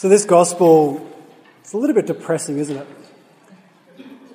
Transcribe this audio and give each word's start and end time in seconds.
So 0.00 0.08
this 0.08 0.24
gospel, 0.24 1.06
it's 1.60 1.74
a 1.74 1.76
little 1.76 1.94
bit 1.94 2.06
depressing, 2.06 2.56
isn't 2.56 2.74
it? 2.74 2.86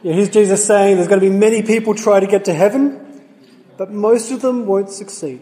Here's 0.04 0.30
Jesus 0.30 0.64
saying 0.64 0.98
there's 0.98 1.08
going 1.08 1.20
to 1.20 1.28
be 1.28 1.36
many 1.36 1.64
people 1.64 1.96
try 1.96 2.20
to 2.20 2.28
get 2.28 2.46
to 2.46 2.54
heaven, 2.54 3.24
but 3.76 3.90
most 3.90 4.30
of 4.30 4.44
them 4.44 4.68
won't 4.68 4.92
succeed. 4.92 5.42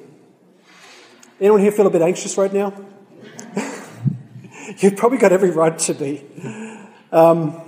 Anyone 1.42 1.60
here 1.60 1.74
feel 1.74 1.88
a 1.88 1.90
bit 1.90 2.02
anxious 2.02 2.38
right 2.38 2.54
now? 2.54 2.74
You've 4.78 4.96
probably 4.96 5.18
got 5.18 5.34
every 5.34 5.50
right 5.50 5.78
to 5.78 5.94
be. 5.94 6.24
Um, 7.12 7.62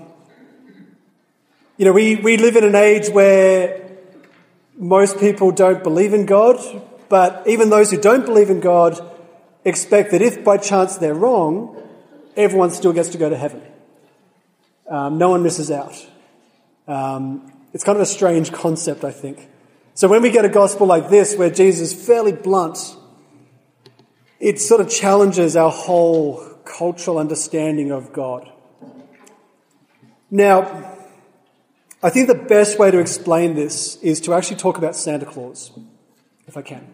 you 1.75 1.83
know, 1.83 1.91
we, 1.91 2.15
we 2.15 2.37
live 2.37 2.55
in 2.55 2.63
an 2.63 2.75
age 2.75 3.09
where 3.09 3.97
most 4.77 5.19
people 5.19 5.51
don't 5.51 5.83
believe 5.83 6.13
in 6.13 6.25
God, 6.25 6.55
but 7.09 7.45
even 7.49 7.69
those 7.69 7.91
who 7.91 7.99
don't 7.99 8.25
believe 8.25 8.49
in 8.49 8.61
God 8.61 8.97
expect 9.65 10.11
that 10.11 10.21
if 10.21 10.41
by 10.41 10.55
chance 10.55 10.95
they're 10.95 11.13
wrong, 11.13 11.74
everyone 12.35 12.71
still 12.71 12.93
gets 12.93 13.09
to 13.09 13.17
go 13.17 13.29
to 13.29 13.37
heaven. 13.37 13.61
Um, 14.89 15.17
no 15.17 15.29
one 15.29 15.43
misses 15.43 15.71
out. 15.71 15.95
Um, 16.87 17.51
it's 17.73 17.83
kind 17.83 17.95
of 17.95 18.01
a 18.01 18.05
strange 18.05 18.51
concept, 18.51 19.03
I 19.03 19.11
think. 19.11 19.49
So 19.93 20.07
when 20.07 20.21
we 20.21 20.29
get 20.29 20.45
a 20.45 20.49
gospel 20.49 20.87
like 20.87 21.09
this, 21.09 21.35
where 21.35 21.49
Jesus 21.49 21.93
is 21.93 22.05
fairly 22.05 22.33
blunt, 22.33 22.95
it 24.39 24.59
sort 24.59 24.81
of 24.81 24.89
challenges 24.89 25.55
our 25.55 25.71
whole 25.71 26.43
cultural 26.65 27.17
understanding 27.17 27.91
of 27.91 28.11
God. 28.11 28.51
Now, 30.29 30.93
I 32.03 32.09
think 32.09 32.27
the 32.27 32.35
best 32.35 32.77
way 32.77 32.91
to 32.91 32.99
explain 32.99 33.55
this 33.55 33.95
is 33.97 34.19
to 34.21 34.33
actually 34.33 34.57
talk 34.57 34.77
about 34.77 34.95
Santa 34.95 35.25
Claus, 35.25 35.71
if 36.47 36.57
I 36.57 36.61
can. 36.61 36.87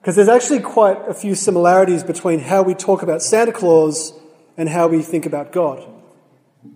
Because 0.00 0.16
there's 0.16 0.28
actually 0.28 0.60
quite 0.60 0.96
a 1.08 1.14
few 1.14 1.34
similarities 1.34 2.02
between 2.02 2.40
how 2.40 2.62
we 2.62 2.74
talk 2.74 3.02
about 3.02 3.20
Santa 3.22 3.52
Claus 3.52 4.14
and 4.56 4.66
how 4.66 4.88
we 4.88 5.02
think 5.02 5.26
about 5.26 5.52
God. 5.52 5.86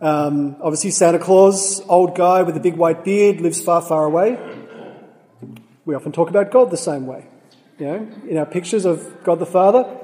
Um, 0.01 0.57
obviously, 0.61 0.91
Santa 0.91 1.19
Claus, 1.19 1.81
old 1.89 2.15
guy 2.15 2.43
with 2.43 2.55
a 2.57 2.61
big 2.61 2.77
white 2.77 3.03
beard, 3.03 3.41
lives 3.41 3.63
far, 3.63 3.81
far 3.81 4.05
away. 4.05 4.39
We 5.87 5.95
often 5.95 6.13
talk 6.13 6.29
about 6.29 6.51
God 6.51 6.71
the 6.71 6.77
same 6.77 7.07
way. 7.07 7.27
You 7.79 7.87
know, 7.87 8.09
in 8.29 8.37
our 8.37 8.47
pictures 8.47 8.85
of 8.85 9.25
God 9.25 9.39
the 9.39 9.47
Father. 9.47 10.01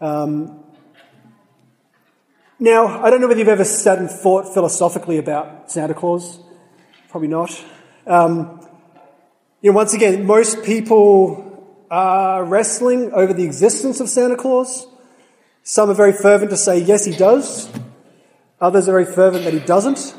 Um, 0.00 0.62
now, 2.60 3.02
I 3.02 3.10
don't 3.10 3.20
know 3.20 3.26
whether 3.26 3.40
you've 3.40 3.48
ever 3.48 3.64
sat 3.64 3.98
and 3.98 4.08
thought 4.08 4.54
philosophically 4.54 5.18
about 5.18 5.70
Santa 5.72 5.94
Claus. 5.94 6.38
Probably 7.08 7.28
not. 7.28 7.64
Um, 8.06 8.60
you 9.60 9.72
know, 9.72 9.76
once 9.76 9.92
again, 9.92 10.24
most 10.24 10.62
people 10.62 11.47
are 11.90 12.44
wrestling 12.44 13.12
over 13.12 13.32
the 13.32 13.44
existence 13.44 14.00
of 14.00 14.08
Santa 14.08 14.36
Claus. 14.36 14.86
Some 15.62 15.90
are 15.90 15.94
very 15.94 16.12
fervent 16.12 16.50
to 16.50 16.56
say, 16.56 16.78
yes, 16.78 17.04
he 17.04 17.14
does. 17.14 17.70
Others 18.60 18.88
are 18.88 18.92
very 18.92 19.04
fervent 19.04 19.44
that 19.44 19.52
he 19.52 19.60
doesn't. 19.60 20.14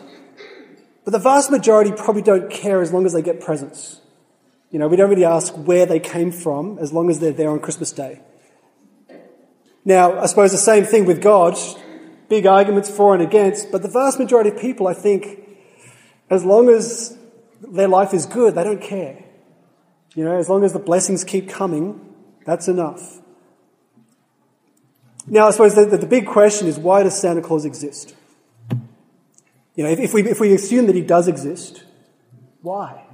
But 1.03 1.11
the 1.11 1.19
vast 1.19 1.49
majority 1.51 1.91
probably 1.91 2.21
don't 2.21 2.51
care 2.51 2.81
as 2.81 2.93
long 2.93 3.05
as 3.05 3.13
they 3.13 3.21
get 3.21 3.41
presents. 3.41 4.01
You 4.71 4.77
know, 4.79 4.87
we 4.87 4.95
don't 4.95 5.09
really 5.09 5.25
ask 5.25 5.53
where 5.53 5.85
they 5.85 5.99
came 5.99 6.31
from 6.31 6.77
as 6.77 6.93
long 6.93 7.09
as 7.09 7.19
they're 7.19 7.33
there 7.33 7.49
on 7.49 7.59
Christmas 7.59 7.91
Day. 7.91 8.21
Now, 9.83 10.19
I 10.19 10.27
suppose 10.27 10.51
the 10.51 10.57
same 10.57 10.85
thing 10.85 11.05
with 11.05 11.21
God. 11.21 11.57
Big 12.27 12.45
arguments 12.45 12.89
for 12.89 13.15
and 13.15 13.23
against, 13.23 13.71
but 13.71 13.81
the 13.81 13.87
vast 13.87 14.19
majority 14.19 14.51
of 14.51 14.59
people, 14.59 14.87
I 14.87 14.93
think, 14.93 15.39
as 16.29 16.45
long 16.45 16.69
as 16.69 17.17
their 17.59 17.87
life 17.87 18.13
is 18.13 18.27
good, 18.27 18.53
they 18.53 18.63
don't 18.63 18.81
care. 18.81 19.23
You 20.15 20.25
know, 20.25 20.37
as 20.37 20.49
long 20.49 20.63
as 20.63 20.73
the 20.73 20.79
blessings 20.79 21.23
keep 21.23 21.49
coming, 21.49 21.99
that's 22.45 22.67
enough. 22.67 23.19
Now, 25.27 25.47
I 25.47 25.51
suppose 25.51 25.75
the, 25.75 25.85
the, 25.85 25.97
the 25.97 26.07
big 26.07 26.25
question 26.25 26.67
is 26.67 26.79
why 26.79 27.03
does 27.03 27.19
Santa 27.19 27.41
Claus 27.41 27.65
exist? 27.65 28.15
You 29.75 29.83
know, 29.83 29.89
if, 29.89 29.99
if, 29.99 30.13
we, 30.13 30.27
if 30.27 30.39
we 30.39 30.53
assume 30.53 30.87
that 30.87 30.95
he 30.95 31.01
does 31.01 31.27
exist, 31.27 31.83
why? 32.61 33.05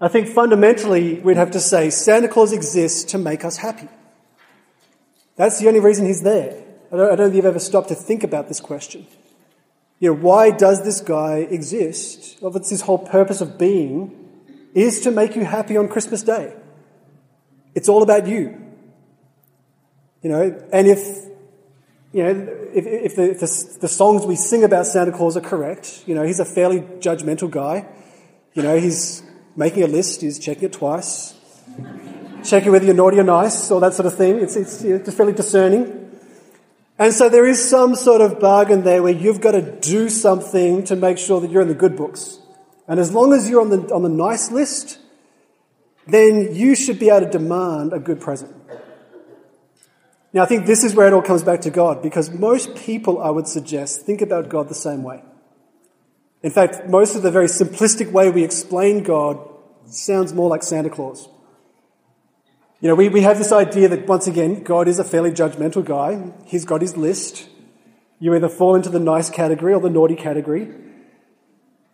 I 0.00 0.08
think 0.08 0.28
fundamentally 0.28 1.20
we'd 1.20 1.36
have 1.36 1.52
to 1.52 1.60
say 1.60 1.90
Santa 1.90 2.28
Claus 2.28 2.52
exists 2.52 3.04
to 3.12 3.18
make 3.18 3.44
us 3.44 3.58
happy. 3.58 3.88
That's 5.36 5.60
the 5.60 5.68
only 5.68 5.80
reason 5.80 6.06
he's 6.06 6.22
there. 6.22 6.62
I 6.92 6.96
don't, 6.96 7.12
I 7.12 7.16
don't 7.16 7.26
think 7.26 7.36
you've 7.36 7.46
ever 7.46 7.60
stopped 7.60 7.88
to 7.88 7.94
think 7.94 8.24
about 8.24 8.48
this 8.48 8.60
question. 8.60 9.06
You 10.00 10.10
know, 10.10 10.20
why 10.20 10.50
does 10.50 10.84
this 10.84 11.00
guy 11.00 11.36
exist? 11.36 12.42
Well, 12.42 12.54
it's 12.56 12.70
his 12.70 12.82
whole 12.82 12.98
purpose 12.98 13.40
of 13.40 13.56
being 13.56 14.21
is 14.74 15.00
to 15.00 15.10
make 15.10 15.36
you 15.36 15.44
happy 15.44 15.76
on 15.76 15.88
Christmas 15.88 16.22
Day. 16.22 16.54
It's 17.74 17.88
all 17.88 18.02
about 18.02 18.26
you. 18.26 18.58
You 20.22 20.30
know, 20.30 20.68
and 20.72 20.86
if, 20.86 20.98
you 22.12 22.22
know, 22.22 22.30
if, 22.72 22.86
if, 22.86 23.16
the, 23.16 23.30
if 23.30 23.40
the, 23.40 23.78
the, 23.80 23.88
songs 23.88 24.24
we 24.24 24.36
sing 24.36 24.62
about 24.62 24.86
Santa 24.86 25.10
Claus 25.10 25.36
are 25.36 25.40
correct, 25.40 26.04
you 26.06 26.14
know, 26.14 26.22
he's 26.22 26.38
a 26.38 26.44
fairly 26.44 26.80
judgmental 26.80 27.50
guy. 27.50 27.86
You 28.54 28.62
know, 28.62 28.78
he's 28.78 29.22
making 29.56 29.82
a 29.82 29.88
list, 29.88 30.20
he's 30.20 30.38
checking 30.38 30.64
it 30.64 30.72
twice, 30.72 31.34
checking 32.44 32.70
whether 32.70 32.84
you're 32.84 32.94
naughty 32.94 33.18
or 33.18 33.24
nice, 33.24 33.70
all 33.70 33.80
that 33.80 33.94
sort 33.94 34.06
of 34.06 34.16
thing. 34.16 34.38
It's, 34.38 34.54
it's, 34.54 34.82
it's 34.82 35.12
fairly 35.14 35.32
discerning. 35.32 36.02
And 36.98 37.12
so 37.12 37.28
there 37.28 37.46
is 37.46 37.68
some 37.68 37.96
sort 37.96 38.20
of 38.20 38.38
bargain 38.38 38.84
there 38.84 39.02
where 39.02 39.12
you've 39.12 39.40
got 39.40 39.52
to 39.52 39.62
do 39.80 40.08
something 40.08 40.84
to 40.84 40.94
make 40.94 41.18
sure 41.18 41.40
that 41.40 41.50
you're 41.50 41.62
in 41.62 41.68
the 41.68 41.74
good 41.74 41.96
books. 41.96 42.38
And 42.92 43.00
as 43.00 43.10
long 43.10 43.32
as 43.32 43.48
you're 43.48 43.62
on 43.62 43.70
the, 43.70 43.90
on 43.94 44.02
the 44.02 44.10
nice 44.10 44.50
list, 44.50 44.98
then 46.06 46.54
you 46.54 46.74
should 46.74 46.98
be 46.98 47.08
able 47.08 47.20
to 47.20 47.30
demand 47.38 47.94
a 47.94 47.98
good 47.98 48.20
present. 48.20 48.54
Now, 50.34 50.42
I 50.42 50.44
think 50.44 50.66
this 50.66 50.84
is 50.84 50.94
where 50.94 51.06
it 51.06 51.14
all 51.14 51.22
comes 51.22 51.42
back 51.42 51.62
to 51.62 51.70
God, 51.70 52.02
because 52.02 52.28
most 52.28 52.76
people, 52.76 53.18
I 53.22 53.30
would 53.30 53.48
suggest, 53.48 54.02
think 54.02 54.20
about 54.20 54.50
God 54.50 54.68
the 54.68 54.74
same 54.74 55.02
way. 55.02 55.22
In 56.42 56.50
fact, 56.50 56.86
most 56.86 57.16
of 57.16 57.22
the 57.22 57.30
very 57.30 57.46
simplistic 57.46 58.12
way 58.12 58.30
we 58.30 58.44
explain 58.44 59.02
God 59.02 59.38
sounds 59.86 60.34
more 60.34 60.50
like 60.50 60.62
Santa 60.62 60.90
Claus. 60.90 61.30
You 62.82 62.88
know, 62.88 62.94
we, 62.94 63.08
we 63.08 63.22
have 63.22 63.38
this 63.38 63.52
idea 63.52 63.88
that, 63.88 64.06
once 64.06 64.26
again, 64.26 64.64
God 64.64 64.86
is 64.86 64.98
a 64.98 65.04
fairly 65.04 65.30
judgmental 65.30 65.82
guy. 65.82 66.30
He's 66.44 66.66
got 66.66 66.82
his 66.82 66.94
list. 66.94 67.48
You 68.18 68.34
either 68.34 68.50
fall 68.50 68.74
into 68.74 68.90
the 68.90 69.00
nice 69.00 69.30
category 69.30 69.72
or 69.72 69.80
the 69.80 69.88
naughty 69.88 70.14
category. 70.14 70.68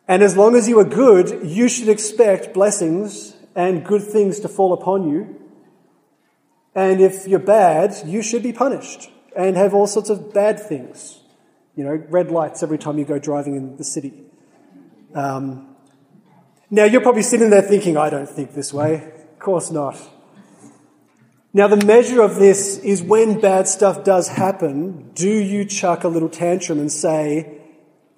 And 0.08 0.22
as 0.22 0.38
long 0.38 0.56
as 0.56 0.66
you 0.66 0.78
are 0.80 0.84
good, 0.84 1.46
you 1.46 1.68
should 1.68 1.90
expect 1.90 2.54
blessings 2.54 3.36
and 3.54 3.84
good 3.84 4.02
things 4.02 4.40
to 4.40 4.48
fall 4.48 4.72
upon 4.72 5.06
you. 5.06 5.36
And 6.74 7.02
if 7.02 7.28
you're 7.28 7.38
bad, 7.38 7.94
you 8.06 8.22
should 8.22 8.42
be 8.42 8.54
punished 8.54 9.10
and 9.36 9.56
have 9.56 9.74
all 9.74 9.86
sorts 9.86 10.08
of 10.08 10.32
bad 10.32 10.58
things. 10.58 11.20
You 11.76 11.84
know, 11.84 12.02
red 12.08 12.30
lights 12.30 12.62
every 12.62 12.78
time 12.78 12.98
you 12.98 13.04
go 13.04 13.18
driving 13.18 13.54
in 13.54 13.76
the 13.76 13.84
city. 13.84 14.14
Um, 15.14 15.76
now, 16.70 16.84
you're 16.84 17.00
probably 17.00 17.22
sitting 17.22 17.50
there 17.50 17.62
thinking, 17.62 17.96
I 17.96 18.10
don't 18.10 18.28
think 18.28 18.54
this 18.54 18.72
way. 18.72 19.12
Of 19.32 19.38
course 19.38 19.70
not. 19.70 19.96
Now, 21.52 21.66
the 21.66 21.84
measure 21.84 22.22
of 22.22 22.36
this 22.36 22.78
is 22.78 23.02
when 23.02 23.40
bad 23.40 23.68
stuff 23.68 24.04
does 24.04 24.28
happen, 24.28 25.10
do 25.14 25.30
you 25.30 25.64
chuck 25.64 26.04
a 26.04 26.08
little 26.08 26.28
tantrum 26.28 26.78
and 26.78 26.92
say, 26.92 27.58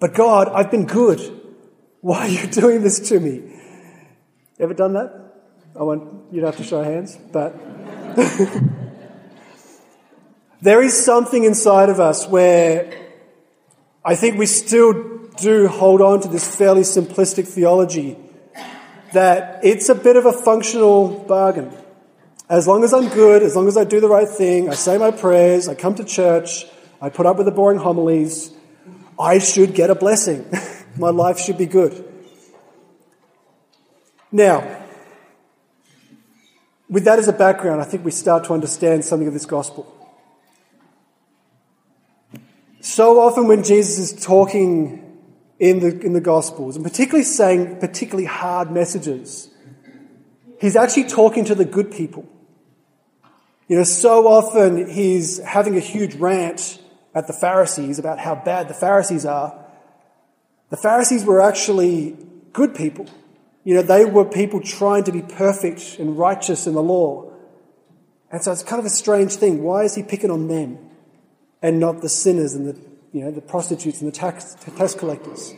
But 0.01 0.15
God, 0.15 0.49
I've 0.49 0.71
been 0.71 0.87
good. 0.87 1.40
Why 2.01 2.21
are 2.21 2.29
you 2.29 2.47
doing 2.47 2.83
this 2.83 2.99
to 3.11 3.21
me? 3.21 3.43
Ever 4.59 4.73
done 4.73 4.95
that? 4.95 5.35
I 5.79 5.83
want 5.83 6.33
you 6.33 6.41
to 6.41 6.47
have 6.47 6.57
to 6.57 6.63
show 6.63 6.83
hands, 6.83 7.19
but 7.31 7.55
there 10.63 10.83
is 10.83 11.05
something 11.05 11.45
inside 11.45 11.91
of 11.91 12.01
us 12.01 12.27
where 12.27 12.91
I 14.03 14.17
think 14.17 14.39
we 14.39 14.47
still 14.47 15.19
do 15.37 15.69
hold 15.69 16.01
on 16.01 16.23
to 16.23 16.29
this 16.29 16.57
fairly 16.57 16.83
simplistic 16.83 17.47
theology 17.47 18.17
that 19.13 19.61
it's 19.63 19.91
a 19.91 19.95
bit 19.95 20.17
of 20.17 20.25
a 20.25 20.33
functional 20.33 21.25
bargain. 21.29 21.71
As 22.49 22.67
long 22.67 22.83
as 22.83 22.95
I'm 22.95 23.11
good, 23.11 23.43
as 23.43 23.55
long 23.55 23.69
as 23.69 23.77
I 23.77 23.85
do 23.85 24.01
the 24.01 24.09
right 24.09 24.29
thing, 24.29 24.71
I 24.71 24.75
say 24.75 24.97
my 24.97 25.11
prayers, 25.11 25.69
I 25.69 25.75
come 25.75 25.95
to 25.97 26.05
church, 26.05 26.65
I 27.01 27.11
put 27.11 27.27
up 27.27 27.37
with 27.37 27.47
the 27.47 27.53
boring 27.53 27.79
homilies, 27.79 28.53
I 29.19 29.39
should 29.39 29.75
get 29.75 29.91
a 29.91 29.95
blessing. 29.95 30.47
My 30.97 31.11
life 31.11 31.39
should 31.39 31.59
be 31.59 31.67
good. 31.67 32.05
Now, 34.33 34.85
with 36.89 37.05
that 37.05 37.19
as 37.19 37.29
a 37.29 37.33
background, 37.33 37.81
I 37.81 37.85
think 37.85 38.05
we 38.05 38.11
start 38.11 38.45
to 38.45 38.53
understand 38.53 39.05
something 39.05 39.29
of 39.29 39.35
this 39.35 39.47
gospel. 39.47 39.97
So 42.81 43.21
often, 43.21 43.47
when 43.47 43.63
Jesus 43.63 43.99
is 43.99 44.25
talking 44.25 45.07
in 45.59 45.81
the, 45.81 46.01
in 46.01 46.15
the 46.15 46.21
Gospels, 46.21 46.77
and 46.77 46.85
particularly 46.85 47.25
saying 47.25 47.79
particularly 47.79 48.25
hard 48.25 48.73
messages, 48.73 49.51
he's 50.59 50.77
actually 50.77 51.05
talking 51.05 51.45
to 51.45 51.55
the 51.55 51.67
good 51.67 51.93
people. 51.93 52.27
You 53.69 53.77
know, 53.77 53.85
so 53.85 54.27
often 54.27 54.89
he's 54.89 55.39
having 55.39 55.77
a 55.77 55.81
huge 55.81 56.15
rant 56.15 56.81
at 57.15 57.27
the 57.27 57.33
Pharisees 57.33 57.99
about 57.99 58.19
how 58.19 58.35
bad 58.35 58.69
the 58.69 58.75
Pharisees 58.75 59.27
are, 59.27 59.60
the 60.71 60.77
Pharisees 60.77 61.25
were 61.25 61.41
actually 61.41 62.17
good 62.53 62.75
people. 62.75 63.07
You 63.65 63.75
know, 63.75 63.83
they 63.83 64.05
were 64.05 64.25
people 64.25 64.61
trying 64.61 65.05
to 65.05 65.13
be 65.13 65.23
perfect 65.23 65.99
and 65.99 66.19
righteous 66.19 66.67
in 66.67 66.75
the 66.75 66.83
law. 66.83 67.33
And 68.33 68.43
so 68.43 68.53
it's 68.53 68.63
kind 68.63 68.81
of 68.81 68.87
a 68.87 68.91
strange 68.91 69.35
thing. 69.35 69.63
Why 69.63 69.83
is 69.83 69.95
he 69.95 70.03
picking 70.03 70.31
on 70.31 70.49
them? 70.49 70.91
and 71.63 71.79
not 71.79 72.01
the 72.01 72.09
sinners 72.09 72.55
and 72.55 72.67
the, 72.67 72.81
you 73.13 73.25
know, 73.25 73.31
the 73.31 73.41
prostitutes 73.41 74.01
and 74.01 74.11
the 74.11 74.17
tax, 74.17 74.57
tax 74.77 74.95
collectors. 74.95 75.55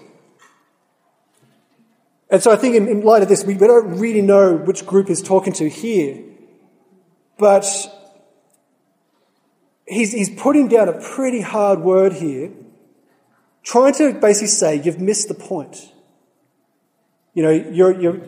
And 2.30 2.42
so 2.42 2.50
I 2.50 2.56
think 2.56 2.74
in, 2.74 2.88
in 2.88 3.02
light 3.02 3.22
of 3.22 3.28
this, 3.28 3.44
we, 3.44 3.54
we 3.54 3.66
don't 3.66 3.98
really 3.98 4.22
know 4.22 4.56
which 4.56 4.86
group 4.86 5.08
he's 5.08 5.22
talking 5.22 5.52
to 5.54 5.68
here. 5.68 6.22
But 7.38 7.66
he's, 9.86 10.12
he's 10.12 10.30
putting 10.30 10.68
down 10.68 10.88
a 10.88 11.00
pretty 11.00 11.40
hard 11.40 11.80
word 11.80 12.14
here, 12.14 12.50
trying 13.62 13.94
to 13.94 14.14
basically 14.14 14.48
say, 14.48 14.80
you've 14.82 15.00
missed 15.00 15.28
the 15.28 15.34
point. 15.34 15.92
You 17.34 17.42
know, 17.42 17.50
you're, 17.50 17.98
you're 18.00 18.20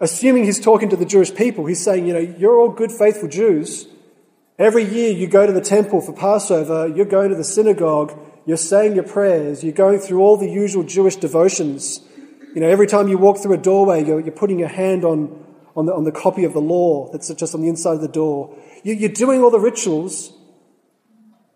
assuming 0.00 0.44
he's 0.44 0.60
talking 0.60 0.88
to 0.90 0.96
the 0.96 1.04
Jewish 1.04 1.34
people. 1.34 1.66
He's 1.66 1.82
saying, 1.82 2.06
you 2.06 2.12
know, 2.12 2.20
you're 2.20 2.58
all 2.58 2.70
good, 2.70 2.92
faithful 2.92 3.28
Jews. 3.28 3.86
Every 4.58 4.84
year 4.84 5.10
you 5.10 5.26
go 5.26 5.46
to 5.46 5.52
the 5.52 5.60
temple 5.60 6.00
for 6.00 6.12
Passover, 6.12 6.86
you're 6.86 7.06
going 7.06 7.30
to 7.30 7.36
the 7.36 7.44
synagogue, 7.44 8.12
you're 8.44 8.58
saying 8.58 8.94
your 8.94 9.04
prayers, 9.04 9.64
you're 9.64 9.72
going 9.72 9.98
through 9.98 10.20
all 10.20 10.36
the 10.36 10.48
usual 10.48 10.82
Jewish 10.82 11.16
devotions. 11.16 12.00
You 12.54 12.60
know, 12.60 12.68
every 12.68 12.86
time 12.86 13.08
you 13.08 13.16
walk 13.16 13.38
through 13.38 13.54
a 13.54 13.58
doorway, 13.58 14.04
you're, 14.04 14.20
you're 14.20 14.32
putting 14.32 14.58
your 14.58 14.68
hand 14.68 15.04
on, 15.04 15.44
on, 15.74 15.86
the, 15.86 15.94
on 15.94 16.04
the 16.04 16.12
copy 16.12 16.44
of 16.44 16.52
the 16.52 16.60
law 16.60 17.10
that's 17.10 17.32
just 17.34 17.54
on 17.54 17.62
the 17.62 17.68
inside 17.68 17.94
of 17.94 18.00
the 18.02 18.08
door. 18.08 18.54
You, 18.82 18.94
you're 18.94 19.08
doing 19.08 19.42
all 19.42 19.50
the 19.50 19.60
rituals, 19.60 20.32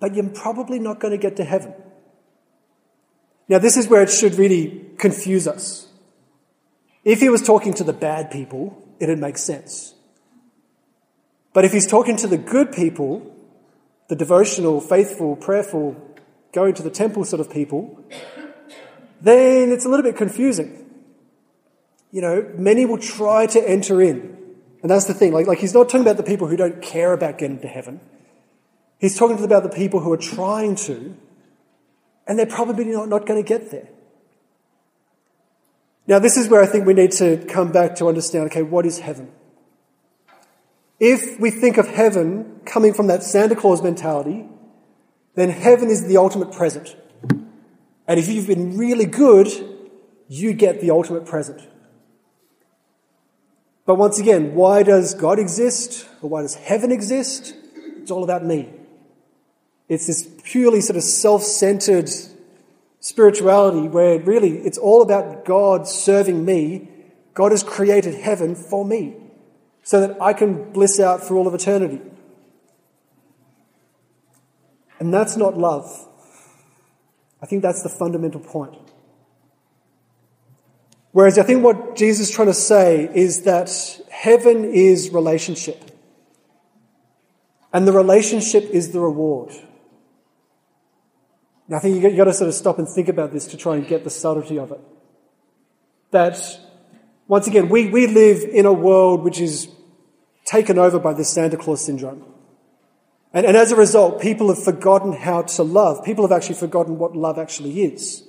but 0.00 0.14
you're 0.14 0.28
probably 0.30 0.78
not 0.78 1.00
going 1.00 1.12
to 1.12 1.18
get 1.18 1.36
to 1.36 1.44
heaven. 1.44 1.74
Now, 3.48 3.58
this 3.58 3.76
is 3.76 3.88
where 3.88 4.02
it 4.02 4.10
should 4.10 4.34
really 4.34 4.86
confuse 4.98 5.46
us. 5.46 5.88
If 7.04 7.20
he 7.20 7.28
was 7.28 7.42
talking 7.42 7.74
to 7.74 7.84
the 7.84 7.92
bad 7.92 8.30
people, 8.30 8.82
it'd 8.98 9.18
make 9.18 9.36
sense. 9.36 9.94
But 11.52 11.64
if 11.64 11.72
he's 11.72 11.86
talking 11.86 12.16
to 12.16 12.26
the 12.26 12.38
good 12.38 12.72
people, 12.72 13.34
the 14.08 14.16
devotional, 14.16 14.80
faithful, 14.80 15.36
prayerful, 15.36 15.96
going 16.52 16.74
to 16.74 16.82
the 16.82 16.90
temple 16.90 17.24
sort 17.24 17.40
of 17.40 17.50
people, 17.50 18.02
then 19.20 19.70
it's 19.70 19.84
a 19.84 19.88
little 19.88 20.02
bit 20.02 20.16
confusing. 20.16 20.80
You 22.10 22.22
know, 22.22 22.50
many 22.56 22.86
will 22.86 22.98
try 22.98 23.46
to 23.46 23.68
enter 23.68 24.00
in. 24.00 24.38
And 24.82 24.90
that's 24.90 25.06
the 25.06 25.14
thing. 25.14 25.32
Like, 25.32 25.46
like 25.46 25.58
he's 25.58 25.74
not 25.74 25.88
talking 25.88 26.02
about 26.02 26.16
the 26.16 26.22
people 26.22 26.46
who 26.46 26.56
don't 26.56 26.82
care 26.82 27.12
about 27.12 27.38
getting 27.38 27.60
to 27.60 27.68
heaven. 27.68 28.00
He's 28.98 29.18
talking 29.18 29.42
about 29.42 29.62
the 29.62 29.68
people 29.68 30.00
who 30.00 30.12
are 30.12 30.18
trying 30.18 30.76
to, 30.76 31.16
and 32.26 32.38
they're 32.38 32.46
probably 32.46 32.84
not, 32.86 33.08
not 33.08 33.26
going 33.26 33.42
to 33.42 33.46
get 33.46 33.70
there. 33.70 33.88
Now, 36.06 36.18
this 36.18 36.36
is 36.36 36.48
where 36.48 36.62
I 36.62 36.66
think 36.66 36.86
we 36.86 36.94
need 36.94 37.12
to 37.12 37.38
come 37.46 37.72
back 37.72 37.96
to 37.96 38.08
understand 38.08 38.46
okay, 38.46 38.62
what 38.62 38.84
is 38.84 38.98
heaven? 38.98 39.32
If 41.00 41.40
we 41.40 41.50
think 41.50 41.76
of 41.76 41.88
heaven 41.88 42.60
coming 42.64 42.94
from 42.94 43.08
that 43.08 43.22
Santa 43.22 43.56
Claus 43.56 43.82
mentality, 43.82 44.46
then 45.34 45.50
heaven 45.50 45.88
is 45.88 46.06
the 46.06 46.16
ultimate 46.16 46.52
present. 46.52 46.96
And 48.06 48.20
if 48.20 48.28
you've 48.28 48.46
been 48.46 48.76
really 48.76 49.06
good, 49.06 49.48
you 50.28 50.52
get 50.52 50.80
the 50.80 50.90
ultimate 50.90 51.26
present. 51.26 51.66
But 53.86 53.96
once 53.96 54.18
again, 54.18 54.54
why 54.54 54.82
does 54.82 55.14
God 55.14 55.38
exist? 55.38 56.06
Or 56.22 56.30
why 56.30 56.42
does 56.42 56.54
heaven 56.54 56.92
exist? 56.92 57.54
It's 57.76 58.10
all 58.10 58.24
about 58.24 58.44
me. 58.44 58.70
It's 59.88 60.06
this 60.06 60.28
purely 60.44 60.80
sort 60.80 60.96
of 60.96 61.02
self 61.02 61.42
centered 61.42 62.08
spirituality 63.00 63.86
where 63.88 64.18
really 64.18 64.58
it's 64.58 64.78
all 64.78 65.02
about 65.02 65.44
God 65.44 65.86
serving 65.86 66.44
me. 66.44 66.88
God 67.34 67.50
has 67.50 67.62
created 67.62 68.14
heaven 68.14 68.54
for 68.54 68.84
me 68.84 69.16
so 69.82 70.00
that 70.00 70.20
I 70.22 70.32
can 70.32 70.72
bliss 70.72 70.98
out 70.98 71.22
for 71.22 71.36
all 71.36 71.46
of 71.46 71.54
eternity. 71.54 72.00
And 74.98 75.12
that's 75.12 75.36
not 75.36 75.58
love. 75.58 76.08
I 77.42 77.46
think 77.46 77.60
that's 77.60 77.82
the 77.82 77.90
fundamental 77.90 78.40
point. 78.40 78.78
Whereas 81.12 81.38
I 81.38 81.42
think 81.42 81.62
what 81.62 81.94
Jesus 81.94 82.30
is 82.30 82.34
trying 82.34 82.48
to 82.48 82.54
say 82.54 83.10
is 83.14 83.42
that 83.42 83.70
heaven 84.10 84.64
is 84.64 85.10
relationship. 85.10 85.90
And 87.72 87.86
the 87.86 87.92
relationship 87.92 88.64
is 88.64 88.92
the 88.92 89.00
reward. 89.00 89.52
Now, 91.68 91.78
I 91.78 91.80
think 91.80 92.02
you've 92.02 92.16
got 92.16 92.24
to 92.24 92.34
sort 92.34 92.48
of 92.48 92.54
stop 92.54 92.78
and 92.78 92.88
think 92.88 93.08
about 93.08 93.32
this 93.32 93.46
to 93.48 93.56
try 93.56 93.76
and 93.76 93.86
get 93.86 94.04
the 94.04 94.10
subtlety 94.10 94.58
of 94.58 94.70
it. 94.70 94.80
That, 96.10 96.38
once 97.26 97.46
again, 97.46 97.68
we, 97.68 97.88
we 97.88 98.06
live 98.06 98.42
in 98.42 98.66
a 98.66 98.72
world 98.72 99.24
which 99.24 99.40
is 99.40 99.68
taken 100.44 100.78
over 100.78 100.98
by 100.98 101.14
this 101.14 101.30
Santa 101.30 101.56
Claus 101.56 101.84
syndrome. 101.84 102.24
And, 103.32 103.46
and 103.46 103.56
as 103.56 103.72
a 103.72 103.76
result, 103.76 104.20
people 104.20 104.48
have 104.48 104.62
forgotten 104.62 105.12
how 105.12 105.42
to 105.42 105.62
love. 105.62 106.04
People 106.04 106.24
have 106.24 106.32
actually 106.32 106.56
forgotten 106.56 106.98
what 106.98 107.16
love 107.16 107.38
actually 107.38 107.82
is. 107.82 108.22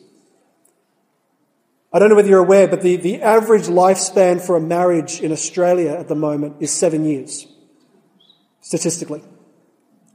I 1.94 2.00
don't 2.00 2.10
know 2.10 2.16
whether 2.16 2.28
you're 2.28 2.40
aware, 2.40 2.68
but 2.68 2.82
the, 2.82 2.96
the 2.96 3.22
average 3.22 3.64
lifespan 3.64 4.42
for 4.42 4.58
a 4.58 4.62
marriage 4.62 5.22
in 5.22 5.32
Australia 5.32 5.92
at 5.92 6.08
the 6.08 6.16
moment 6.16 6.58
is 6.60 6.72
seven 6.72 7.06
years, 7.06 7.48
statistically. 8.62 9.22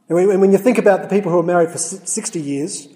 And 0.09 0.17
when, 0.17 0.41
when 0.41 0.53
you 0.53 0.59
think 0.59 0.77
about 0.77 1.03
the 1.03 1.09
people 1.09 1.31
who 1.31 1.39
are 1.39 1.45
married 1.45 1.71
for 1.71 1.79
60 1.79 2.41
years, 2.41 2.89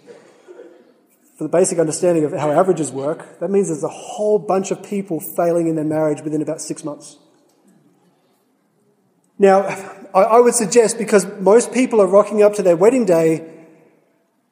for 1.37 1.45
the 1.45 1.51
basic 1.51 1.79
understanding 1.79 2.25
of 2.25 2.33
how 2.33 2.51
averages 2.51 2.93
work, 2.93 3.41
that 3.41 3.51
means 3.51 3.69
there's 3.69 3.83
a 3.83 3.89
whole 3.89 4.39
bunch 4.39 4.71
of 4.71 4.83
people 4.83 5.19
failing 5.21 5.67
in 5.67 5.75
their 5.75 5.85
marriage 5.85 6.21
within 6.23 6.41
about 6.41 6.61
six 6.61 6.85
months. 6.85 7.19
Now, 9.39 9.63
I 10.15 10.39
would 10.39 10.55
suggest 10.55 10.97
because 10.97 11.27
most 11.41 11.73
people 11.73 12.01
are 12.01 12.07
rocking 12.07 12.43
up 12.43 12.55
to 12.55 12.63
their 12.63 12.77
wedding 12.77 13.05
day 13.05 13.51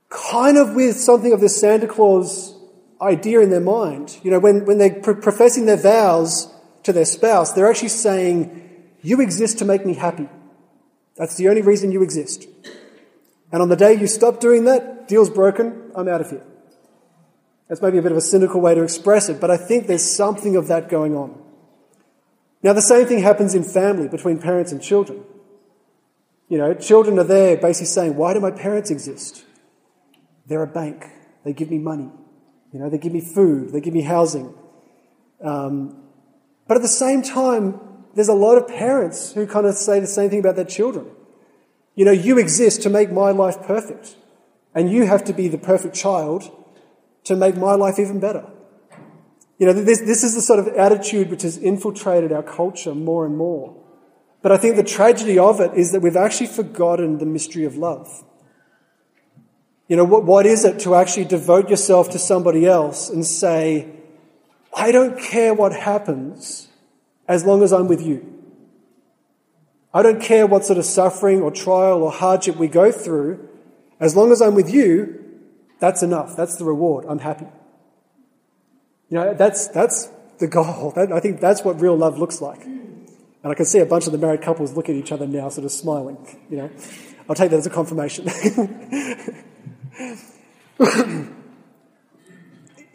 kind 0.08 0.58
of 0.58 0.74
with 0.74 0.96
something 0.98 1.32
of 1.32 1.40
this 1.40 1.58
Santa 1.58 1.86
Claus 1.86 2.54
idea 3.00 3.40
in 3.40 3.50
their 3.50 3.60
mind. 3.60 4.18
You 4.24 4.32
know, 4.32 4.40
when, 4.40 4.64
when 4.64 4.78
they're 4.78 5.00
professing 5.00 5.66
their 5.66 5.76
vows 5.76 6.52
to 6.82 6.92
their 6.92 7.04
spouse, 7.04 7.52
they're 7.52 7.70
actually 7.70 7.88
saying, 7.88 8.70
You 9.02 9.20
exist 9.20 9.58
to 9.58 9.64
make 9.64 9.86
me 9.86 9.94
happy. 9.94 10.28
That's 11.16 11.36
the 11.36 11.48
only 11.48 11.62
reason 11.62 11.92
you 11.92 12.02
exist. 12.02 12.46
And 13.52 13.62
on 13.62 13.68
the 13.68 13.76
day 13.76 13.94
you 13.94 14.08
stop 14.08 14.40
doing 14.40 14.64
that, 14.64 15.06
deal's 15.06 15.30
broken, 15.30 15.92
I'm 15.94 16.08
out 16.08 16.20
of 16.20 16.30
here. 16.30 16.42
That's 17.72 17.80
maybe 17.80 17.96
a 17.96 18.02
bit 18.02 18.12
of 18.12 18.18
a 18.18 18.20
cynical 18.20 18.60
way 18.60 18.74
to 18.74 18.82
express 18.82 19.30
it, 19.30 19.40
but 19.40 19.50
I 19.50 19.56
think 19.56 19.86
there's 19.86 20.04
something 20.04 20.56
of 20.56 20.68
that 20.68 20.90
going 20.90 21.16
on. 21.16 21.42
Now, 22.62 22.74
the 22.74 22.82
same 22.82 23.06
thing 23.06 23.20
happens 23.20 23.54
in 23.54 23.64
family 23.64 24.08
between 24.08 24.40
parents 24.40 24.72
and 24.72 24.82
children. 24.82 25.24
You 26.50 26.58
know, 26.58 26.74
children 26.74 27.18
are 27.18 27.24
there 27.24 27.56
basically 27.56 27.86
saying, 27.86 28.16
Why 28.16 28.34
do 28.34 28.40
my 28.40 28.50
parents 28.50 28.90
exist? 28.90 29.46
They're 30.44 30.62
a 30.62 30.66
bank. 30.66 31.06
They 31.46 31.54
give 31.54 31.70
me 31.70 31.78
money. 31.78 32.10
You 32.74 32.78
know, 32.78 32.90
they 32.90 32.98
give 32.98 33.14
me 33.14 33.22
food. 33.22 33.72
They 33.72 33.80
give 33.80 33.94
me 33.94 34.02
housing. 34.02 34.52
Um, 35.42 35.96
but 36.68 36.76
at 36.76 36.82
the 36.82 36.88
same 36.88 37.22
time, 37.22 37.80
there's 38.14 38.28
a 38.28 38.34
lot 38.34 38.58
of 38.58 38.68
parents 38.68 39.32
who 39.32 39.46
kind 39.46 39.64
of 39.64 39.76
say 39.76 39.98
the 39.98 40.06
same 40.06 40.28
thing 40.28 40.40
about 40.40 40.56
their 40.56 40.66
children. 40.66 41.06
You 41.94 42.04
know, 42.04 42.12
you 42.12 42.36
exist 42.36 42.82
to 42.82 42.90
make 42.90 43.10
my 43.10 43.30
life 43.30 43.62
perfect. 43.62 44.16
And 44.74 44.92
you 44.92 45.06
have 45.06 45.24
to 45.24 45.32
be 45.32 45.48
the 45.48 45.56
perfect 45.56 45.94
child 45.94 46.54
to 47.24 47.36
make 47.36 47.56
my 47.56 47.74
life 47.74 47.98
even 47.98 48.20
better. 48.20 48.46
You 49.58 49.66
know, 49.66 49.72
this, 49.72 50.00
this 50.00 50.24
is 50.24 50.34
the 50.34 50.40
sort 50.40 50.58
of 50.58 50.68
attitude 50.68 51.30
which 51.30 51.42
has 51.42 51.56
infiltrated 51.56 52.32
our 52.32 52.42
culture 52.42 52.94
more 52.94 53.24
and 53.24 53.36
more. 53.36 53.76
But 54.42 54.50
I 54.50 54.56
think 54.56 54.74
the 54.76 54.82
tragedy 54.82 55.38
of 55.38 55.60
it 55.60 55.74
is 55.74 55.92
that 55.92 56.00
we've 56.00 56.16
actually 56.16 56.48
forgotten 56.48 57.18
the 57.18 57.26
mystery 57.26 57.64
of 57.64 57.76
love. 57.76 58.24
You 59.86 59.96
know, 59.96 60.04
what, 60.04 60.24
what 60.24 60.46
is 60.46 60.64
it 60.64 60.80
to 60.80 60.94
actually 60.94 61.26
devote 61.26 61.70
yourself 61.70 62.10
to 62.10 62.18
somebody 62.18 62.66
else 62.66 63.08
and 63.08 63.24
say, 63.24 63.88
I 64.74 64.90
don't 64.90 65.18
care 65.18 65.54
what 65.54 65.72
happens 65.72 66.68
as 67.28 67.44
long 67.44 67.62
as 67.62 67.72
I'm 67.72 67.86
with 67.86 68.00
you. 68.00 68.28
I 69.94 70.02
don't 70.02 70.20
care 70.20 70.46
what 70.46 70.64
sort 70.64 70.78
of 70.78 70.86
suffering 70.86 71.42
or 71.42 71.50
trial 71.50 72.02
or 72.02 72.10
hardship 72.10 72.56
we 72.56 72.66
go 72.66 72.90
through. 72.90 73.48
As 74.00 74.16
long 74.16 74.32
as 74.32 74.40
I'm 74.40 74.54
with 74.54 74.72
you, 74.72 75.21
that's 75.82 76.04
enough. 76.04 76.36
That's 76.36 76.54
the 76.54 76.64
reward. 76.64 77.06
I'm 77.08 77.18
happy. 77.18 77.46
You 79.10 79.16
know, 79.16 79.34
that's, 79.34 79.66
that's 79.66 80.08
the 80.38 80.46
goal. 80.46 80.92
That, 80.94 81.10
I 81.10 81.18
think 81.18 81.40
that's 81.40 81.64
what 81.64 81.80
real 81.80 81.96
love 81.96 82.18
looks 82.18 82.40
like. 82.40 82.64
And 82.64 83.08
I 83.42 83.54
can 83.54 83.64
see 83.64 83.80
a 83.80 83.86
bunch 83.86 84.06
of 84.06 84.12
the 84.12 84.18
married 84.18 84.42
couples 84.42 84.76
look 84.76 84.88
at 84.88 84.94
each 84.94 85.10
other 85.10 85.26
now, 85.26 85.48
sort 85.48 85.64
of 85.64 85.72
smiling. 85.72 86.24
You 86.48 86.58
know, 86.58 86.70
I'll 87.28 87.34
take 87.34 87.50
that 87.50 87.56
as 87.56 87.66
a 87.66 87.70
confirmation. 87.70 88.28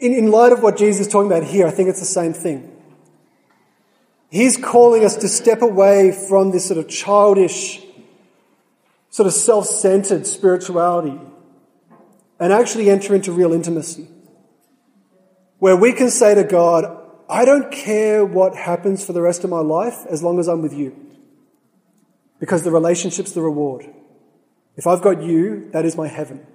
in 0.00 0.30
light 0.30 0.52
of 0.52 0.62
what 0.62 0.78
Jesus 0.78 1.08
is 1.08 1.12
talking 1.12 1.30
about 1.30 1.44
here, 1.44 1.66
I 1.66 1.70
think 1.70 1.90
it's 1.90 2.00
the 2.00 2.06
same 2.06 2.32
thing. 2.32 2.74
He's 4.30 4.56
calling 4.56 5.04
us 5.04 5.16
to 5.16 5.28
step 5.28 5.60
away 5.60 6.12
from 6.12 6.52
this 6.52 6.66
sort 6.66 6.78
of 6.78 6.88
childish, 6.88 7.82
sort 9.10 9.26
of 9.26 9.34
self 9.34 9.66
centered 9.66 10.26
spirituality 10.26 11.20
and 12.38 12.52
actually 12.52 12.90
enter 12.90 13.14
into 13.14 13.32
real 13.32 13.52
intimacy. 13.52 14.08
Where 15.58 15.76
we 15.76 15.92
can 15.92 16.10
say 16.10 16.34
to 16.34 16.44
God, 16.44 16.96
I 17.28 17.44
don't 17.44 17.70
care 17.70 18.24
what 18.24 18.54
happens 18.54 19.04
for 19.04 19.12
the 19.12 19.22
rest 19.22 19.44
of 19.44 19.50
my 19.50 19.58
life 19.60 20.06
as 20.08 20.22
long 20.22 20.38
as 20.38 20.48
I'm 20.48 20.62
with 20.62 20.72
you. 20.72 20.96
Because 22.38 22.62
the 22.62 22.70
relationship's 22.70 23.32
the 23.32 23.42
reward. 23.42 23.86
If 24.76 24.86
I've 24.86 25.02
got 25.02 25.22
you, 25.22 25.68
that 25.72 25.84
is 25.84 25.96
my 25.96 26.06
heaven. 26.06 26.46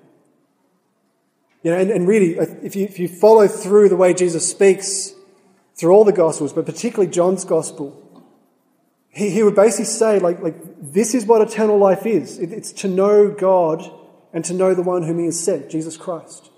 You 1.61 1.71
know, 1.71 1.77
and, 1.77 1.91
and 1.91 2.07
really, 2.07 2.37
if 2.37 2.75
you, 2.75 2.85
if 2.85 2.99
you 2.99 3.07
follow 3.07 3.47
through 3.47 3.89
the 3.89 3.95
way 3.95 4.13
Jesus 4.13 4.49
speaks 4.49 5.13
through 5.75 5.91
all 5.91 6.05
the 6.05 6.13
Gospels, 6.13 6.53
but 6.53 6.65
particularly 6.65 7.11
John's 7.11 7.43
Gospel, 7.43 7.99
he, 9.09 9.29
he 9.29 9.43
would 9.43 9.55
basically 9.55 9.85
say, 9.85 10.19
like, 10.19 10.41
like, 10.41 10.55
this 10.79 11.13
is 11.13 11.25
what 11.25 11.41
eternal 11.41 11.77
life 11.77 12.05
is. 12.05 12.39
It, 12.39 12.51
it's 12.51 12.71
to 12.73 12.87
know 12.87 13.29
God 13.29 13.89
and 14.33 14.43
to 14.45 14.53
know 14.53 14.73
the 14.73 14.81
one 14.81 15.03
whom 15.03 15.19
he 15.19 15.25
has 15.25 15.39
sent, 15.39 15.69
Jesus 15.69 15.95
Christ. 15.95 16.49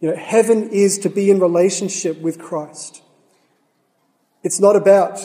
You 0.00 0.10
know, 0.10 0.16
heaven 0.16 0.70
is 0.70 0.98
to 0.98 1.08
be 1.08 1.30
in 1.30 1.38
relationship 1.38 2.20
with 2.20 2.38
Christ. 2.38 3.02
It's 4.42 4.58
not 4.58 4.74
about 4.74 5.20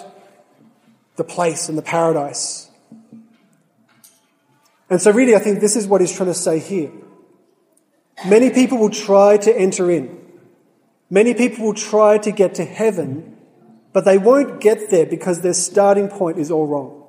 the 1.16 1.24
place 1.24 1.70
and 1.70 1.78
the 1.78 1.82
paradise. 1.82 2.70
And 4.90 5.02
so, 5.02 5.12
really, 5.12 5.36
I 5.36 5.40
think 5.40 5.62
this 5.62 5.76
is 5.76 5.88
what 5.88 6.02
he's 6.02 6.16
trying 6.16 6.30
to 6.30 6.36
say 6.36 6.60
here. 6.60 6.92
Many 8.28 8.52
people 8.52 8.78
will 8.78 8.92
try 8.92 9.38
to 9.38 9.58
enter 9.58 9.90
in. 9.90 10.22
Many 11.10 11.34
people 11.34 11.66
will 11.66 11.74
try 11.74 12.18
to 12.20 12.32
get 12.32 12.56
to 12.56 12.66
heaven, 12.66 13.38
but 13.94 14.06
they 14.06 14.18
won't 14.18 14.62
get 14.62 14.90
there 14.92 15.06
because 15.06 15.42
their 15.42 15.54
starting 15.54 16.08
point 16.08 16.38
is 16.38 16.52
all 16.52 16.68
wrong. 16.68 17.04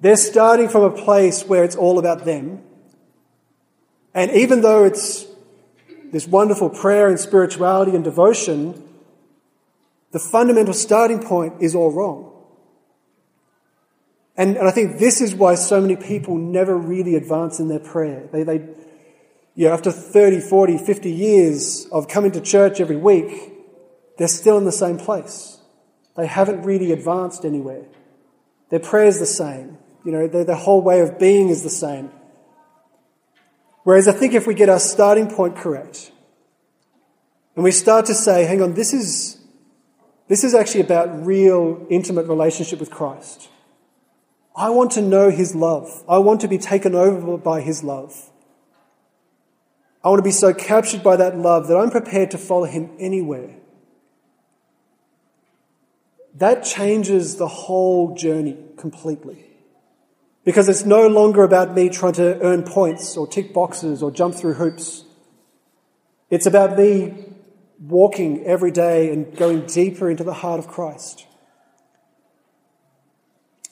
They're 0.00 0.16
starting 0.16 0.68
from 0.68 0.82
a 0.82 0.90
place 0.90 1.44
where 1.44 1.64
it's 1.64 1.76
all 1.76 1.98
about 1.98 2.24
them. 2.24 2.62
And 4.14 4.30
even 4.32 4.62
though 4.62 4.84
it's 4.84 5.26
this 6.12 6.26
wonderful 6.26 6.70
prayer 6.70 7.08
and 7.08 7.18
spirituality 7.18 7.94
and 7.94 8.02
devotion, 8.02 8.82
the 10.12 10.18
fundamental 10.18 10.74
starting 10.74 11.20
point 11.20 11.54
is 11.60 11.74
all 11.74 11.90
wrong. 11.90 12.32
And, 14.36 14.56
and 14.56 14.68
I 14.68 14.70
think 14.70 14.98
this 14.98 15.20
is 15.20 15.34
why 15.34 15.56
so 15.56 15.80
many 15.80 15.96
people 15.96 16.36
never 16.36 16.76
really 16.76 17.16
advance 17.16 17.58
in 17.58 17.68
their 17.68 17.80
prayer. 17.80 18.28
They, 18.32 18.44
they, 18.44 18.68
you 19.54 19.66
know, 19.66 19.72
after 19.72 19.90
30, 19.90 20.40
40, 20.40 20.78
50 20.78 21.10
years 21.10 21.86
of 21.90 22.06
coming 22.06 22.30
to 22.32 22.40
church 22.40 22.80
every 22.80 22.96
week, 22.96 23.52
they're 24.16 24.28
still 24.28 24.56
in 24.56 24.64
the 24.64 24.72
same 24.72 24.96
place. 24.96 25.58
They 26.16 26.26
haven't 26.26 26.62
really 26.62 26.92
advanced 26.92 27.44
anywhere. 27.44 27.84
Their 28.70 28.80
prayer 28.80 29.06
is 29.06 29.18
the 29.18 29.26
same. 29.26 29.78
You 30.04 30.12
know, 30.12 30.28
their, 30.28 30.44
their 30.44 30.56
whole 30.56 30.82
way 30.82 31.00
of 31.00 31.18
being 31.18 31.48
is 31.48 31.64
the 31.64 31.70
same. 31.70 32.10
Whereas 33.88 34.06
I 34.06 34.12
think 34.12 34.34
if 34.34 34.46
we 34.46 34.52
get 34.52 34.68
our 34.68 34.78
starting 34.78 35.30
point 35.30 35.56
correct, 35.56 36.12
and 37.54 37.64
we 37.64 37.70
start 37.70 38.04
to 38.04 38.14
say, 38.14 38.44
hang 38.44 38.60
on, 38.60 38.74
this 38.74 38.92
is, 38.92 39.38
this 40.26 40.44
is 40.44 40.54
actually 40.54 40.82
about 40.82 41.24
real 41.24 41.86
intimate 41.88 42.26
relationship 42.26 42.80
with 42.80 42.90
Christ. 42.90 43.48
I 44.54 44.68
want 44.68 44.90
to 44.90 45.00
know 45.00 45.30
His 45.30 45.54
love. 45.54 46.04
I 46.06 46.18
want 46.18 46.42
to 46.42 46.48
be 46.48 46.58
taken 46.58 46.94
over 46.94 47.38
by 47.38 47.62
His 47.62 47.82
love. 47.82 48.28
I 50.04 50.10
want 50.10 50.18
to 50.18 50.22
be 50.22 50.32
so 50.32 50.52
captured 50.52 51.02
by 51.02 51.16
that 51.16 51.38
love 51.38 51.66
that 51.68 51.78
I'm 51.78 51.90
prepared 51.90 52.30
to 52.32 52.36
follow 52.36 52.66
him 52.66 52.90
anywhere. 52.98 53.54
That 56.34 56.62
changes 56.62 57.36
the 57.36 57.48
whole 57.48 58.14
journey 58.14 58.58
completely. 58.76 59.47
Because 60.48 60.66
it's 60.70 60.86
no 60.86 61.06
longer 61.06 61.42
about 61.42 61.74
me 61.74 61.90
trying 61.90 62.14
to 62.14 62.40
earn 62.40 62.62
points 62.62 63.18
or 63.18 63.26
tick 63.26 63.52
boxes 63.52 64.02
or 64.02 64.10
jump 64.10 64.34
through 64.34 64.54
hoops. 64.54 65.04
It's 66.30 66.46
about 66.46 66.78
me 66.78 67.26
walking 67.78 68.46
every 68.46 68.70
day 68.70 69.12
and 69.12 69.36
going 69.36 69.66
deeper 69.66 70.08
into 70.08 70.24
the 70.24 70.32
heart 70.32 70.58
of 70.58 70.66
Christ. 70.66 71.26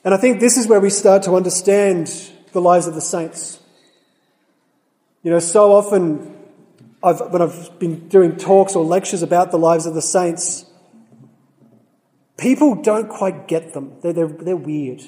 And 0.04 0.12
I 0.12 0.18
think 0.18 0.38
this 0.38 0.59
is 0.59 0.66
where 0.66 0.78
we 0.78 0.90
start 0.90 1.23
to 1.23 1.35
understand 1.35 2.12
the 2.52 2.61
lives 2.61 2.87
of 2.87 2.95
the 2.95 3.00
saints. 3.00 3.59
You 5.23 5.30
know, 5.30 5.38
so 5.38 5.73
often 5.73 6.37
I've, 7.02 7.23
when 7.30 7.40
I've 7.40 7.78
been 7.78 8.06
doing 8.09 8.37
talks 8.37 8.76
or 8.76 8.85
lectures 8.85 9.23
about 9.23 9.50
the 9.50 9.59
lives 9.59 9.87
of 9.87 9.95
the 9.95 10.02
saints, 10.02 10.66
people 12.37 12.75
don't 12.75 13.09
quite 13.09 13.49
get 13.49 13.73
them. 13.73 13.95
They're, 14.02 14.12
they're, 14.12 14.28
they're 14.28 14.56
weird. 14.56 15.00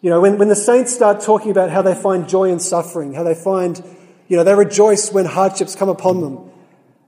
You 0.00 0.10
know, 0.10 0.20
when, 0.20 0.38
when 0.38 0.48
the 0.48 0.56
saints 0.56 0.94
start 0.94 1.20
talking 1.20 1.50
about 1.50 1.70
how 1.70 1.82
they 1.82 1.94
find 1.94 2.28
joy 2.28 2.50
in 2.50 2.60
suffering, 2.60 3.14
how 3.14 3.22
they 3.22 3.34
find, 3.34 3.82
you 4.28 4.36
know, 4.36 4.44
they 4.44 4.54
rejoice 4.54 5.10
when 5.12 5.24
hardships 5.24 5.74
come 5.74 5.88
upon 5.88 6.20
them. 6.20 6.50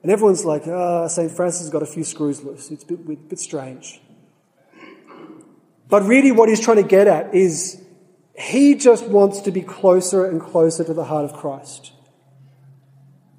And 0.02 0.12
everyone's 0.12 0.44
like, 0.44 0.62
ah, 0.66 1.04
oh, 1.04 1.08
St. 1.08 1.30
Francis 1.30 1.62
has 1.62 1.70
got 1.70 1.82
a 1.82 1.86
few 1.86 2.04
screws 2.04 2.42
loose. 2.42 2.70
It's 2.70 2.84
a 2.84 2.86
bit, 2.86 3.00
a 3.00 3.16
bit 3.16 3.38
strange. 3.38 4.00
But 5.88 6.02
really, 6.04 6.32
what 6.32 6.48
he's 6.48 6.60
trying 6.60 6.76
to 6.76 6.88
get 6.88 7.06
at 7.06 7.34
is 7.34 7.82
he 8.38 8.74
just 8.74 9.06
wants 9.06 9.40
to 9.42 9.50
be 9.50 9.62
closer 9.62 10.24
and 10.24 10.40
closer 10.40 10.84
to 10.84 10.94
the 10.94 11.04
heart 11.04 11.24
of 11.24 11.32
Christ. 11.32 11.92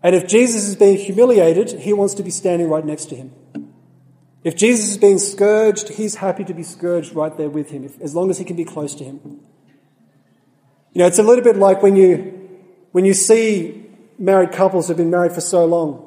And 0.01 0.15
if 0.15 0.27
Jesus 0.27 0.67
is 0.67 0.75
being 0.75 0.97
humiliated, 0.97 1.81
he 1.81 1.93
wants 1.93 2.13
to 2.15 2.23
be 2.23 2.29
standing 2.29 2.69
right 2.69 2.85
next 2.85 3.05
to 3.05 3.15
him. 3.15 3.31
If 4.43 4.55
Jesus 4.55 4.91
is 4.91 4.97
being 4.97 5.17
scourged, 5.17 5.89
he's 5.89 6.15
happy 6.15 6.43
to 6.45 6.53
be 6.53 6.63
scourged 6.63 7.13
right 7.13 7.35
there 7.35 7.49
with 7.49 7.71
him, 7.71 7.83
if, 7.83 7.99
as 7.99 8.15
long 8.15 8.29
as 8.29 8.37
he 8.37 8.45
can 8.45 8.55
be 8.55 8.63
close 8.63 8.95
to 8.95 9.03
him. 9.03 9.19
You 10.93 10.99
know, 10.99 11.07
it's 11.07 11.19
a 11.19 11.23
little 11.23 11.43
bit 11.43 11.57
like 11.57 11.81
when 11.81 11.95
you, 11.95 12.49
when 12.91 13.05
you 13.05 13.13
see 13.13 13.85
married 14.17 14.51
couples 14.51 14.87
who've 14.87 14.97
been 14.97 15.11
married 15.11 15.33
for 15.33 15.41
so 15.41 15.65
long, 15.65 16.05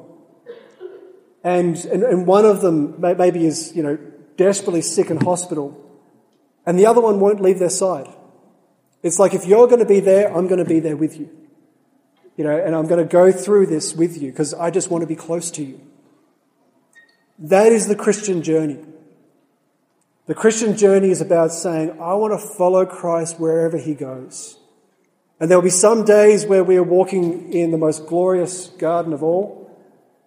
and, 1.43 1.77
and, 1.85 2.03
and 2.03 2.25
one 2.25 2.45
of 2.45 2.61
them 2.61 2.95
maybe 2.99 3.45
is, 3.45 3.75
you 3.75 3.83
know, 3.83 3.97
desperately 4.37 4.81
sick 4.81 5.09
in 5.11 5.17
hospital, 5.17 5.79
and 6.65 6.79
the 6.79 6.85
other 6.85 7.01
one 7.01 7.19
won't 7.19 7.41
leave 7.41 7.59
their 7.59 7.69
side. 7.69 8.07
It's 9.03 9.19
like 9.19 9.33
if 9.33 9.45
you're 9.45 9.67
going 9.67 9.79
to 9.79 9.85
be 9.85 9.99
there, 9.99 10.35
I'm 10.35 10.47
going 10.47 10.63
to 10.63 10.65
be 10.65 10.79
there 10.79 10.95
with 10.95 11.19
you. 11.19 11.29
You 12.37 12.45
know, 12.45 12.57
and 12.57 12.73
I'm 12.73 12.87
going 12.87 13.05
to 13.05 13.11
go 13.11 13.31
through 13.31 13.67
this 13.67 13.93
with 13.93 14.19
you 14.19 14.31
because 14.31 14.53
I 14.53 14.71
just 14.71 14.89
want 14.89 15.03
to 15.03 15.07
be 15.07 15.15
close 15.15 15.51
to 15.51 15.63
you. 15.63 15.81
That 17.39 17.71
is 17.71 17.87
the 17.87 17.95
Christian 17.95 18.41
journey. 18.43 18.79
The 20.25 20.35
Christian 20.35 20.77
journey 20.77 21.09
is 21.09 21.19
about 21.19 21.51
saying, 21.51 21.91
I 21.99 22.13
want 22.13 22.39
to 22.39 22.47
follow 22.47 22.85
Christ 22.85 23.39
wherever 23.39 23.77
he 23.77 23.93
goes. 23.93 24.57
And 25.39 25.49
there 25.49 25.57
will 25.57 25.63
be 25.63 25.69
some 25.69 26.05
days 26.05 26.45
where 26.45 26.63
we 26.63 26.77
are 26.77 26.83
walking 26.83 27.51
in 27.51 27.71
the 27.71 27.77
most 27.77 28.05
glorious 28.07 28.67
garden 28.67 29.11
of 29.11 29.21
all, 29.21 29.69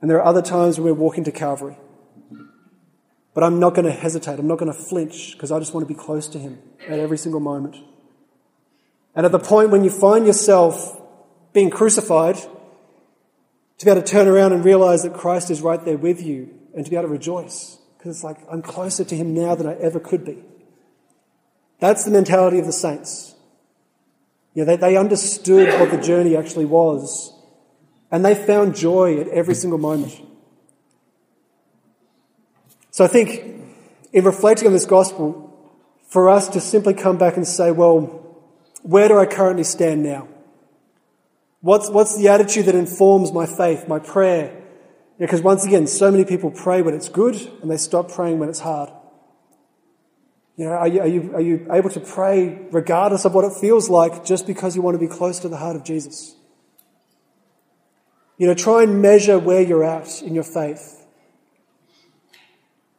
and 0.00 0.10
there 0.10 0.18
are 0.18 0.26
other 0.26 0.42
times 0.42 0.78
when 0.78 0.84
we're 0.84 1.00
walking 1.00 1.24
to 1.24 1.32
Calvary. 1.32 1.78
But 3.32 3.44
I'm 3.44 3.58
not 3.58 3.74
going 3.74 3.86
to 3.86 3.92
hesitate. 3.92 4.38
I'm 4.38 4.46
not 4.46 4.58
going 4.58 4.72
to 4.72 4.78
flinch 4.78 5.32
because 5.32 5.50
I 5.50 5.58
just 5.58 5.72
want 5.72 5.86
to 5.88 5.94
be 5.94 5.98
close 5.98 6.28
to 6.28 6.38
him 6.38 6.58
at 6.86 6.98
every 6.98 7.18
single 7.18 7.40
moment. 7.40 7.76
And 9.14 9.24
at 9.24 9.32
the 9.32 9.38
point 9.38 9.70
when 9.70 9.84
you 9.84 9.90
find 9.90 10.26
yourself 10.26 11.00
being 11.52 11.70
crucified, 11.70 12.36
to 13.78 13.84
be 13.84 13.90
able 13.90 14.02
to 14.02 14.06
turn 14.06 14.26
around 14.26 14.52
and 14.52 14.64
realize 14.64 15.02
that 15.02 15.14
Christ 15.14 15.50
is 15.50 15.62
right 15.62 15.82
there 15.82 15.96
with 15.96 16.22
you 16.22 16.55
and 16.76 16.84
to 16.84 16.90
be 16.90 16.96
able 16.96 17.08
to 17.08 17.12
rejoice. 17.12 17.78
Because 17.98 18.16
it's 18.18 18.24
like, 18.24 18.36
I'm 18.48 18.62
closer 18.62 19.02
to 19.02 19.16
him 19.16 19.34
now 19.34 19.56
than 19.56 19.66
I 19.66 19.74
ever 19.74 19.98
could 19.98 20.24
be. 20.24 20.44
That's 21.80 22.04
the 22.04 22.10
mentality 22.10 22.58
of 22.60 22.66
the 22.66 22.72
saints. 22.72 23.34
Yeah, 24.54 24.64
they, 24.64 24.76
they 24.76 24.96
understood 24.96 25.68
what 25.80 25.90
the 25.90 26.00
journey 26.00 26.36
actually 26.36 26.66
was. 26.66 27.32
And 28.10 28.24
they 28.24 28.34
found 28.34 28.76
joy 28.76 29.20
at 29.20 29.28
every 29.28 29.54
single 29.54 29.78
moment. 29.78 30.20
So 32.90 33.04
I 33.04 33.08
think 33.08 33.42
in 34.12 34.24
reflecting 34.24 34.66
on 34.68 34.72
this 34.72 34.86
gospel, 34.86 35.42
for 36.08 36.30
us 36.30 36.48
to 36.50 36.60
simply 36.60 36.94
come 36.94 37.18
back 37.18 37.36
and 37.36 37.46
say, 37.46 37.70
well, 37.72 38.22
where 38.82 39.08
do 39.08 39.18
I 39.18 39.26
currently 39.26 39.64
stand 39.64 40.02
now? 40.02 40.28
What's, 41.60 41.90
what's 41.90 42.16
the 42.16 42.28
attitude 42.28 42.66
that 42.66 42.74
informs 42.74 43.32
my 43.32 43.44
faith, 43.44 43.88
my 43.88 43.98
prayer? 43.98 44.62
Because 45.18 45.40
once 45.40 45.64
again, 45.64 45.86
so 45.86 46.10
many 46.10 46.24
people 46.24 46.50
pray 46.50 46.82
when 46.82 46.94
it's 46.94 47.08
good 47.08 47.36
and 47.62 47.70
they 47.70 47.78
stop 47.78 48.10
praying 48.10 48.38
when 48.38 48.48
it's 48.48 48.60
hard. 48.60 48.90
You 50.56 50.66
know, 50.66 50.72
are 50.72 50.88
you, 50.88 51.00
are 51.00 51.06
you, 51.06 51.34
are 51.34 51.40
you 51.40 51.68
able 51.70 51.90
to 51.90 52.00
pray 52.00 52.66
regardless 52.70 53.24
of 53.24 53.34
what 53.34 53.44
it 53.44 53.52
feels 53.60 53.90
like 53.90 54.24
just 54.24 54.46
because 54.46 54.74
you 54.74 54.82
want 54.82 54.94
to 54.94 54.98
be 54.98 55.06
close 55.06 55.38
to 55.40 55.48
the 55.48 55.56
heart 55.56 55.76
of 55.76 55.84
Jesus? 55.84 56.34
You 58.38 58.46
know, 58.46 58.54
try 58.54 58.82
and 58.82 59.00
measure 59.00 59.38
where 59.38 59.62
you're 59.62 59.84
at 59.84 60.22
in 60.22 60.34
your 60.34 60.44
faith. 60.44 61.06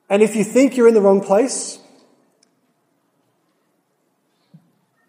And 0.09 0.23
if 0.23 0.35
you 0.35 0.43
think 0.43 0.77
you're 0.77 0.87
in 0.87 0.93
the 0.93 1.01
wrong 1.01 1.21
place, 1.21 1.79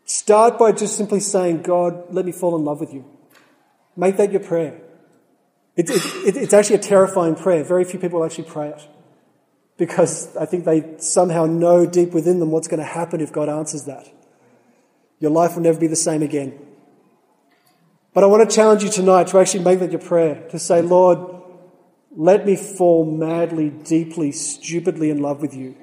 start 0.05 0.59
by 0.59 0.73
just 0.73 0.97
simply 0.97 1.21
saying, 1.21 1.62
God, 1.62 2.12
let 2.12 2.25
me 2.27 2.33
fall 2.33 2.57
in 2.57 2.65
love 2.65 2.81
with 2.81 2.93
you. 2.93 3.05
Make 3.97 4.17
that 4.17 4.33
your 4.33 4.41
prayer. 4.41 4.81
It, 5.78 5.88
it, 5.90 6.37
it's 6.37 6.52
actually 6.52 6.76
a 6.76 6.80
terrifying 6.80 7.37
prayer. 7.37 7.62
Very 7.62 7.85
few 7.85 8.00
people 8.00 8.25
actually 8.25 8.50
pray 8.50 8.70
it 8.70 8.88
because 9.76 10.37
I 10.37 10.44
think 10.44 10.64
they 10.64 10.97
somehow 10.99 11.47
know 11.47 11.87
deep 11.87 12.11
within 12.11 12.40
them 12.40 12.50
what's 12.50 12.66
going 12.66 12.80
to 12.80 12.85
happen 12.87 13.20
if 13.20 13.32
God 13.32 13.49
answers 13.49 13.85
that. 13.85 14.12
Your 15.20 15.30
life 15.30 15.54
will 15.54 15.62
never 15.62 15.78
be 15.78 15.87
the 15.87 15.97
same 15.97 16.23
again. 16.23 16.58
But 18.12 18.25
I 18.25 18.26
want 18.26 18.49
to 18.49 18.54
challenge 18.54 18.82
you 18.82 18.90
tonight 18.90 19.28
to 19.28 19.38
actually 19.38 19.62
make 19.62 19.78
that 19.78 19.92
your 19.92 20.00
prayer, 20.00 20.49
to 20.50 20.58
say, 20.58 20.82
Lord, 20.82 21.42
let 22.11 22.44
me 22.44 22.56
fall 22.56 23.04
madly, 23.04 23.70
deeply, 23.70 24.32
stupidly 24.32 25.11
in 25.11 25.23
love 25.23 25.40
with 25.40 25.54
you. 25.54 25.76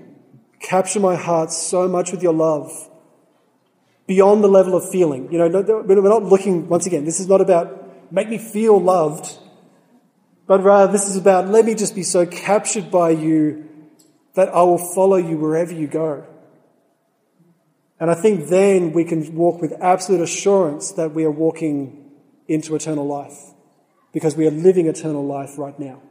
Capture 0.60 1.00
my 1.00 1.16
heart 1.16 1.52
so 1.52 1.88
much 1.88 2.12
with 2.12 2.22
your 2.22 2.34
love 2.34 2.90
beyond 4.08 4.44
the 4.44 4.50
level 4.50 4.76
of 4.76 4.90
feeling. 4.90 5.32
You 5.32 5.38
know, 5.38 5.84
we're 5.88 6.10
not 6.10 6.24
looking, 6.24 6.68
once 6.68 6.86
again, 6.86 7.06
this 7.06 7.22
is 7.22 7.30
not 7.30 7.40
about 7.40 8.12
make 8.12 8.28
me 8.28 8.38
feel 8.38 8.78
loved, 8.78 9.38
but 10.48 10.64
rather 10.64 10.92
this 10.92 11.08
is 11.08 11.16
about 11.16 11.48
let 11.48 11.66
me 11.66 11.76
just 11.76 11.96
be 11.96 12.04
so 12.04 12.26
captured 12.26 12.92
by 12.92 13.10
you 13.12 13.68
that 14.36 14.50
I 14.50 14.62
will 14.64 14.94
follow 14.94 15.16
you 15.16 15.38
wherever 15.38 15.74
you 15.74 15.88
go. 15.88 16.26
And 18.00 18.12
I 18.12 18.14
think 18.14 18.50
then 18.50 18.92
we 18.92 19.06
can 19.06 19.36
walk 19.36 19.62
with 19.62 19.74
absolute 19.82 20.22
assurance 20.22 20.92
that 20.94 21.14
we 21.14 21.24
are 21.24 21.32
walking 21.32 22.12
into 22.48 22.76
eternal 22.76 23.08
life 23.08 23.38
because 24.12 24.36
we 24.36 24.46
are 24.48 24.52
living 24.52 24.88
eternal 24.88 25.26
life 25.26 25.58
right 25.58 25.78
now. 25.80 26.02